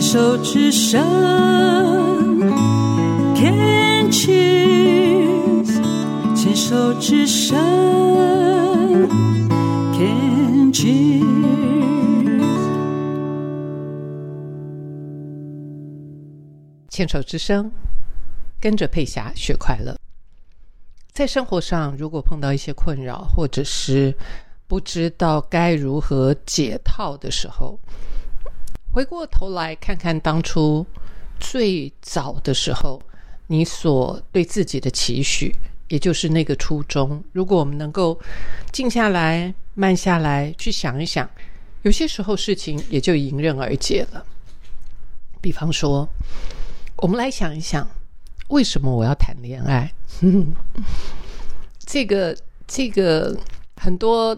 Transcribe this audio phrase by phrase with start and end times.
[0.00, 0.98] 牵手之声
[3.36, 5.62] ，Can cheer
[6.34, 7.54] 牵手之声
[9.92, 11.20] ，Can cheer。
[16.88, 17.70] 牵手之声，
[18.58, 19.98] 跟着佩霞学快乐。
[21.12, 24.16] 在生活上，如果碰到一些困扰，或者是
[24.66, 27.78] 不知道该如何解套的时候，
[28.92, 30.84] 回过头来看看当初
[31.38, 33.00] 最早的时候，
[33.46, 35.54] 你所对自己的期许，
[35.88, 37.22] 也就是那个初衷。
[37.32, 38.18] 如果我们能够
[38.72, 41.28] 静下来、慢下来去想一想，
[41.82, 44.24] 有些时候事情也就迎刃而解了。
[45.40, 46.06] 比方说，
[46.96, 47.88] 我们来想一想，
[48.48, 49.92] 为什么我要谈恋爱？
[51.86, 52.36] 这个
[52.66, 53.36] 这个
[53.76, 54.36] 很多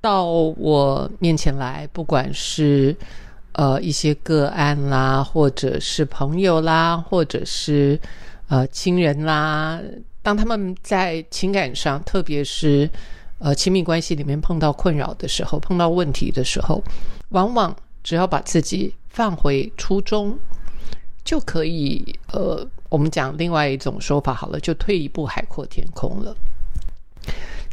[0.00, 2.96] 到我面前来，不管是
[3.54, 7.98] 呃一些个案啦，或者是朋友啦，或者是
[8.48, 9.80] 呃亲人啦，
[10.22, 12.88] 当他们在情感上，特别是
[13.38, 16.82] 呃亲密关系里面碰到困扰的时候，碰到问题的时候，
[17.30, 20.38] 往往只要把自己放回初衷，
[21.24, 26.36] 就可以呃，我们讲另外一种说法好了，就退一步海阔天空了。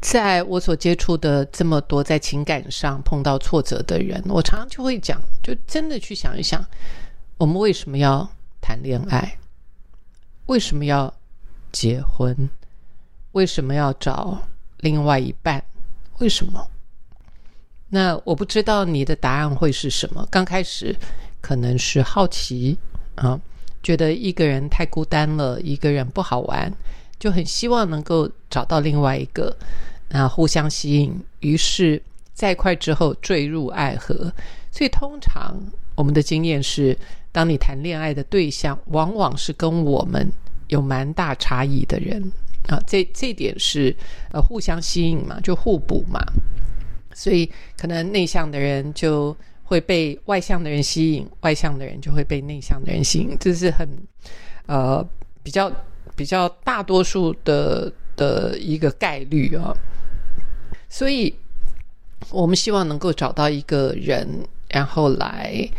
[0.00, 6.64] 在我所接触的这么多在情感上碰到挫折的人，我常常就会讲，就真的去想一想，
[7.36, 8.28] 我们为什么要
[8.60, 9.38] 谈恋爱？
[10.46, 11.12] 为什么要
[11.72, 12.48] 结婚？
[13.32, 14.40] 为什么要找
[14.78, 15.62] 另外一半？
[16.18, 16.68] 为什么？
[17.88, 20.26] 那我不知道你的答案会是什么。
[20.30, 20.94] 刚开始
[21.40, 22.78] 可能是好奇
[23.16, 23.38] 啊，
[23.82, 26.72] 觉得一个人太孤单了，一个人不好玩。
[27.18, 29.56] 就很希望能够找到另外一个，
[30.10, 32.00] 那互相吸引，于是
[32.32, 34.32] 在一块之后坠入爱河。
[34.70, 35.56] 所以通常
[35.96, 36.96] 我们的经验是，
[37.32, 40.30] 当你谈恋爱的对象往往是跟我们
[40.68, 42.22] 有蛮大差异的人
[42.68, 43.94] 啊，这这点是
[44.30, 46.20] 呃互相吸引嘛，就互补嘛。
[47.12, 53.88] 所以可能内向的人就会被外向的人吸引，外向的人就会被内向的人吸引，这是很
[54.66, 55.04] 呃
[55.42, 55.72] 比较。
[56.18, 59.72] 比较大多数的的一个概率啊，
[60.90, 61.32] 所以
[62.30, 64.26] 我们希望能够找到一个人，
[64.68, 65.70] 然后来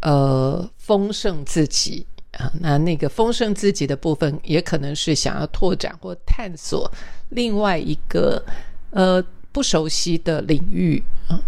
[0.00, 2.50] 呃丰盛自己啊。
[2.60, 6.90] 那那个丰盛自己的部分，也可能是想要拓展或探索
[7.28, 8.44] 另外一个
[8.90, 11.38] 呃不熟悉的领域啊。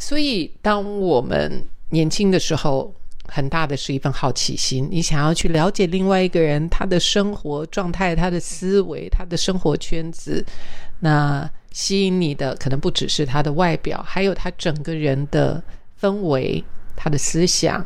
[0.00, 2.92] 所以，当我们年轻的时候。
[3.34, 10.44] 很大的是一份好奇心，你想要去了解另外一个人他的生活状态、他的思维、他的生活圈子。
[11.00, 15.62] 那吸引你的可能不只是他的外表，还有他整个人的
[15.98, 16.62] 氛围、
[16.94, 17.84] 他的思想、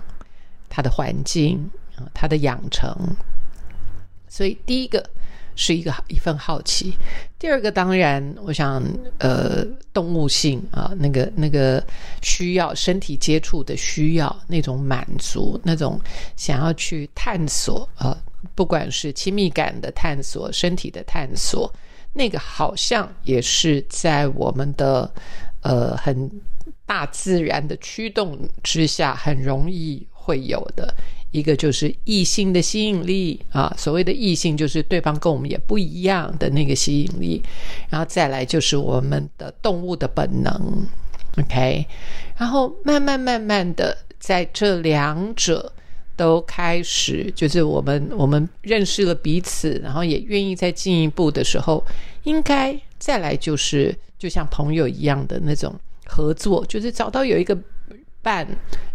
[0.68, 1.70] 他的环境、
[2.12, 2.92] 他的养成。
[4.28, 5.08] 所以第一个。
[5.56, 6.92] 是一个一份好奇，
[7.38, 8.82] 第二个当然，我想，
[9.18, 11.82] 呃，动物性啊，那个那个
[12.22, 15.98] 需要身体接触的需要，那种满足，那种
[16.36, 18.16] 想要去探索啊，
[18.54, 21.72] 不管是亲密感的探索，身体的探索，
[22.12, 25.10] 那个好像也是在我们的
[25.62, 26.30] 呃很
[26.84, 30.94] 大自然的驱动之下，很容易会有的。
[31.36, 37.42] 一个就是异性的吸引力啊，所谓的异性就是对方跟我们也不一样的那个吸引力，
[37.90, 40.50] 然后再来就是我们的动物的本能
[41.38, 41.86] ，OK，
[42.38, 45.70] 然后慢慢慢慢的在这两者
[46.16, 51.84] 都开始，就是我们我们认识了彼此，然后也愿意再进一步的时候，
[52.22, 55.74] 应该再来就是就像朋友一样的那种
[56.06, 57.54] 合作，就是找到有一个
[58.22, 58.46] 伴，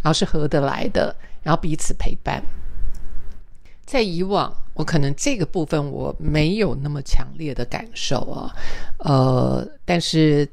[0.01, 1.16] 然后是合得来的。
[1.44, 2.44] 然后彼此陪伴，
[3.84, 8.56] 在以往，我可能这个部分我没有那么强烈的感受啊，
[9.00, 10.47] 呃，但是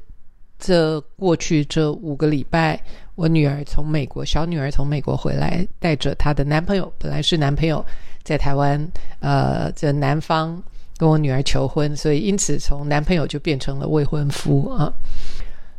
[0.57, 2.81] 这过去这五个礼拜，
[3.13, 7.85] 我女儿从美国，小女儿从美国回来，带着她的男朋友，本来是男朋友
[8.23, 8.83] 在台湾，
[9.19, 10.59] 呃，这男方
[10.97, 14.91] 跟我女儿求婚，所以因此从男朋友就变成了未婚夫啊。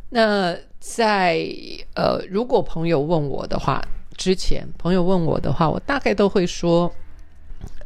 [0.09, 1.45] 那在
[1.95, 3.85] 呃，如果朋友问我的话。
[4.21, 6.93] 之前朋友问我的话，我大概都会说，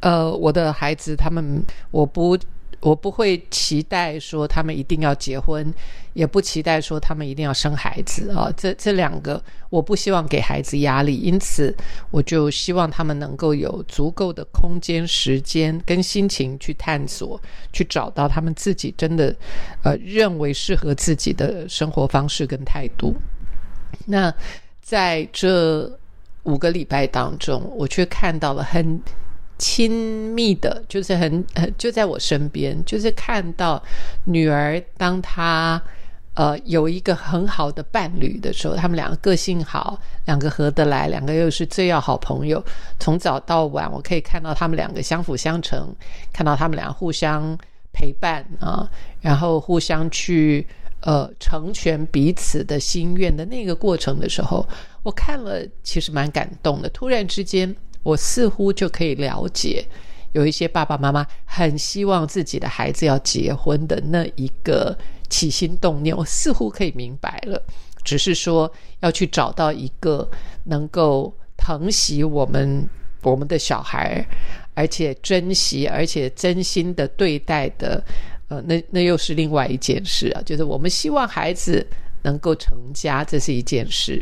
[0.01, 2.37] 呃，我的孩子他们，我不，
[2.81, 5.73] 我不会期待说他们一定要结婚，
[6.11, 8.51] 也不期待说他们一定要生孩子啊。
[8.57, 11.73] 这这两个，我不希望给孩子压力，因此
[12.11, 17.41] 我就希望他们能够有足够的空间、时间跟心情去探索，
[17.71, 19.33] 去找到他们自己真的
[19.83, 23.15] 呃认为适合自己的生活方式跟态度。
[24.05, 24.33] 那
[24.81, 25.97] 在这。
[26.45, 29.00] 五个礼拜当中，我却看到了很
[29.59, 33.81] 亲密的，就是很很就在我身边，就是看到
[34.24, 35.80] 女儿当她
[36.33, 42.63] 呃有一个很好的伴侣的时候，他们两个个性好，两个合得来，两个又是最要好朋友，
[43.00, 45.94] 从早到晚，我可以看到他们两个相辅相成，
[46.33, 47.57] 看到他们俩互相
[47.94, 48.89] 陪伴啊，
[49.21, 50.65] 然后互相去。
[51.01, 54.68] 呃，成全彼此的心愿的那个过程的时候，
[55.05, 56.89] 我看了，其实蛮感动的。
[56.89, 59.85] 突然之间，我似乎就可以了解，
[60.31, 64.97] 有一些爸爸妈妈很希望自己的孩子要结婚的那一个
[65.29, 67.61] 起心动念，我似乎可以明白了。
[68.03, 68.71] 只是说
[69.01, 70.27] 要去找到一个
[70.63, 72.89] 能够疼惜我们
[73.21, 74.25] 我们的小孩，
[74.73, 78.03] 而且珍惜，而且真心的对待的。
[78.47, 81.85] 呃，那那又是另外一件事啊，就是我们希望孩子
[82.23, 84.19] 能够成家，这是一件事；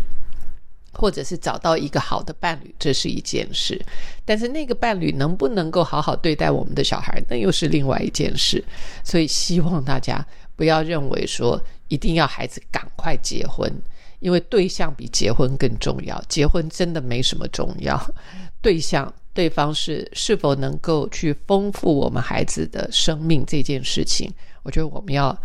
[0.94, 3.80] 或者是找到一个好的伴侣，这是一件事。
[4.24, 8.64] 但是那个伴侣能不能够好好对待我们的小孩，那又是另外一件事。
[9.04, 10.26] 所以希望大家
[10.56, 13.72] 不要认为说一定要孩子赶快结婚，
[14.20, 16.22] 因为对象比结婚更重要。
[16.30, 18.00] 结婚真的没什么重要，
[18.62, 19.14] 对象。
[19.36, 24.32] 对方是是否能够去丰富我们孩子的生命这件事情，
[24.62, 25.36] 我觉得我们要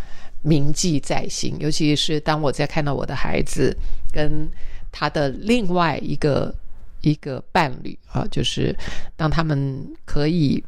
[0.43, 1.56] 铭记在心。
[1.59, 3.75] 尤其是当我在看到我的孩子
[4.12, 4.47] 跟
[4.90, 6.55] 他的另外一个
[7.00, 8.76] 一个伴侣啊，就是
[9.17, 10.62] 当他们可以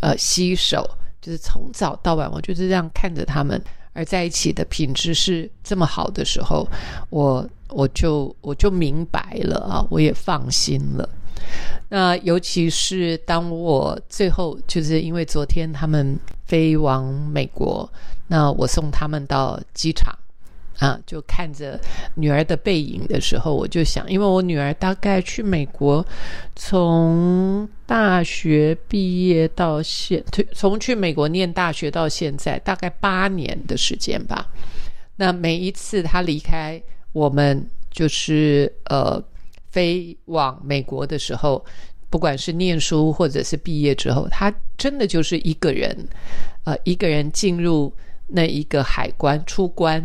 [0.00, 0.88] 呃携手，
[1.20, 6.66] 就是从早到晚，我就是这样看着他们而在一起的品质是这么好的时候，
[7.10, 11.08] 我我就我就明白了啊，我也放心了。
[11.88, 17.88] 那尤其是当我最后就是因为昨天他们飞往美国，
[18.26, 20.12] 那我送他们到机场
[20.78, 21.78] 啊，就看着
[22.14, 26.04] 女儿的背影的时候，我就想，因为我女儿大概去美国，
[26.56, 34.48] 从大学毕业到现，从去美国念大学到现在，大概八年的时间吧。
[35.16, 36.80] 那每一次她离开
[37.12, 39.22] 我们，就是呃。
[39.70, 41.62] 飞往美国的时候，
[42.08, 45.94] 不管是念书或者是毕业之后，他真的就是一个人，
[46.64, 47.92] 呃，一个人进入
[48.26, 50.02] 那一个海关出关，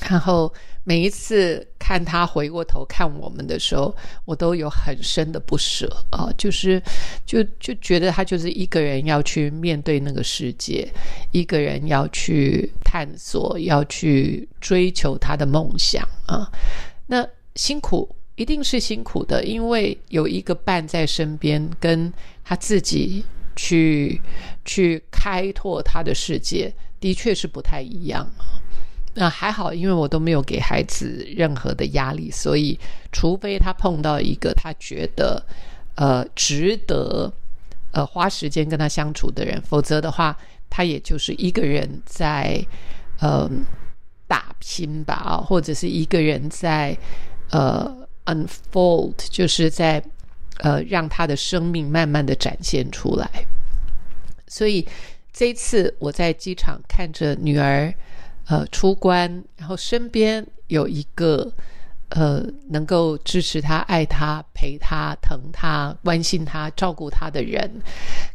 [0.00, 0.52] 然后
[0.84, 3.94] 每一次看他回过头看我们的时候，
[4.24, 6.82] 我都有很深的不舍啊，就是
[7.26, 10.88] 就就觉得他就是一个人要去面对那个世界，
[11.30, 16.50] 一个人要去探索，要去追求他的梦想啊，
[17.06, 18.08] 那辛苦。
[18.34, 22.10] 一定是辛苦的，因为有一个伴在身边，跟
[22.42, 23.22] 他自己
[23.54, 24.18] 去
[24.64, 28.26] 去开拓他的世界，的确是不太一样。
[29.14, 32.78] 那还好，因为我都没有给孩子任何的压力，所以
[33.10, 35.44] 除非他碰到一个他觉得
[35.94, 37.32] 呃值得
[37.92, 40.36] 呃花时间跟他相处的人，否则的话，
[40.70, 42.64] 他也就是一个人在
[43.20, 43.64] 嗯
[44.26, 46.96] 打拼吧，或者是一个人在
[47.50, 47.98] 呃。
[48.24, 50.00] unfold 就是在
[50.58, 53.28] 呃让他的生命慢慢的展现出来，
[54.46, 54.86] 所以
[55.32, 57.92] 这一次我在机场看着女儿
[58.46, 61.52] 呃出关，然后身边有一个
[62.10, 67.70] 呃能够支持他、爱他、陪他、疼他、关心他、照顾他的人，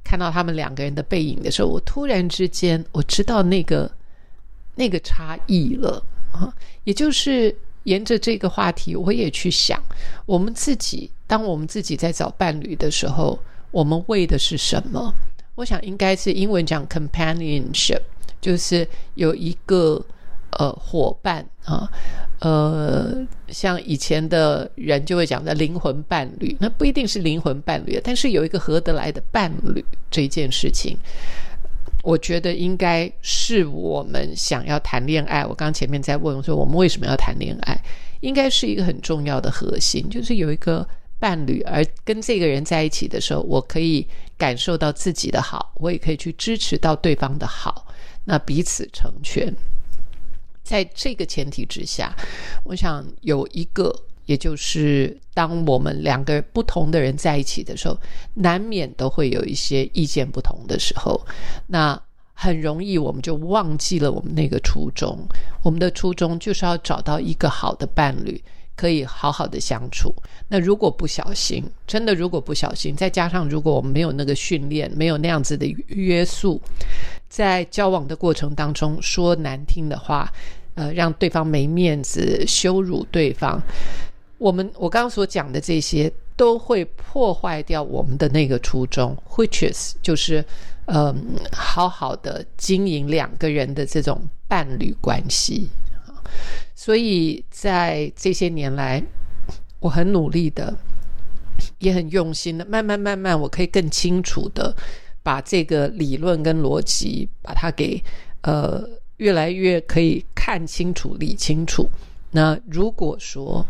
[0.04, 3.92] 看到他们两个人的背影的时候，我突然之间我知道那个
[4.76, 7.56] 那个差异了啊，也就是。
[7.88, 9.82] 沿着这个话题，我也去想，
[10.26, 13.40] 我们自己，当我们自己在找伴侣的时候，
[13.72, 15.16] 我们为的是什么？
[15.56, 18.02] 我想应该是英文讲 companionship，
[18.41, 20.03] 就是有一个
[20.51, 21.89] 呃伙伴啊，
[22.39, 30.98] 呃，像以前的人就会讲的灵魂伴侣，那不一定是灵魂伴侣，但是有一个合得来的伴侣这件事情。
[32.03, 35.46] 我觉得应该是我们想要谈恋爱。
[35.46, 37.77] 我刚前面在问说，我们为什么要谈恋爱？
[38.22, 40.88] 应该是一个很重要的核心，就是有一个
[41.20, 47.87] 伴侣，而跟这个人在一起的时候，我可以感受到自己的好，我也可以去支持到对方的好，
[48.28, 49.52] 那彼此成全。
[50.64, 52.16] 在这个前提之下，
[52.64, 54.04] 我想有一个。
[54.28, 57.98] 也就是当我们两个不同的人在一起的时候，
[58.34, 61.26] 难免都会有一些意见不同的时候，
[61.68, 61.98] 那
[62.34, 65.18] 很容易我们就忘记了我们那个初衷。
[65.64, 68.44] 我们的初衷就是要找到一个好的伴侣，
[68.78, 70.16] 可以好好的相处。
[70.48, 76.62] 那如果不小心，真的如果不小心，再加上如果我们没有那个训练，没有那样子的约束，
[77.28, 80.32] 在交往的过程当中说难听的话，
[80.76, 83.62] 呃，让对方没面子，羞辱对方。
[84.38, 90.46] 我们我刚刚所讲的这些都会破坏掉我们的那个初衷，which is 就是
[90.86, 95.68] 嗯，好好的经营两个人的这种伴侣关系。
[96.76, 99.04] 所以在这些年来，
[99.80, 100.76] 我很努力的，
[101.80, 104.76] 也很用心的，慢慢慢慢，我可以更清楚的
[105.24, 108.02] 把这个理论跟逻辑，把它给
[108.42, 111.90] 呃越来越可以看清楚、理清楚。
[112.32, 113.66] 那如果说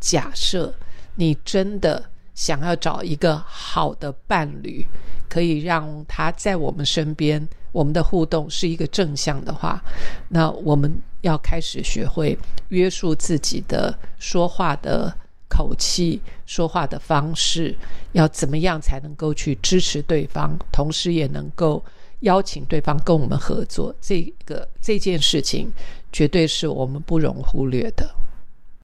[0.00, 0.74] 假设
[1.16, 4.86] 你真的想要找一个好的伴侣，
[5.28, 9.82] 可以让他在我们身边，我们的互动是一个正向的话，
[10.28, 12.36] 那我们要开始学会
[12.68, 15.14] 约束自己的说话的
[15.48, 17.74] 口气、说话的方式，
[18.12, 21.82] 要怎么样才能够去支持对方，同时也能够
[22.20, 23.94] 邀请对方跟我们合作。
[24.00, 25.70] 这个这件事情
[26.12, 28.08] 绝对是我们不容忽略的。